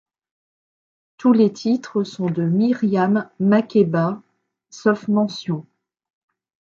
Tous 1.17 1.31
les 1.31 1.53
titres 1.53 2.01
sont 2.03 2.25
de 2.25 2.41
Miriam 2.41 3.29
Makeba, 3.39 4.19
sauf 4.71 5.07
mentions. 5.07 5.67